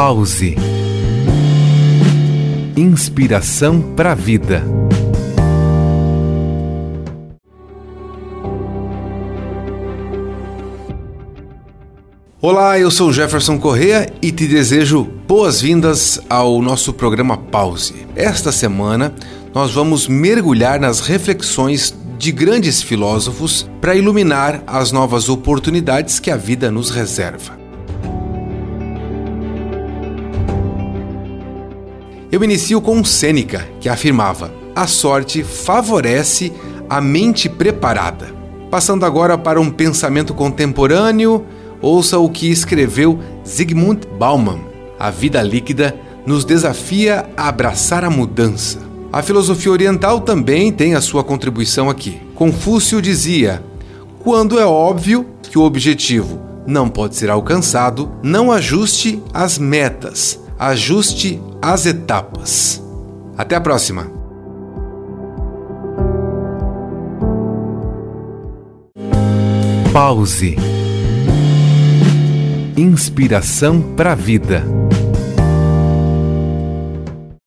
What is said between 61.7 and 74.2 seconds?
etapas. Até a próxima! Pause. Inspiração para a